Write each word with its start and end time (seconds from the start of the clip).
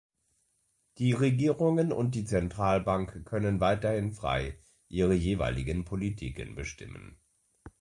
Die 0.97 1.13
Regierungen 1.13 1.91
und 1.91 2.15
die 2.15 2.25
Zentralbank 2.25 3.23
können 3.23 3.59
weiterhin 3.59 4.13
frei 4.13 4.57
ihre 4.89 5.13
jeweiligen 5.13 5.85
Politiken 5.85 6.55
bestimmen. 6.55 7.17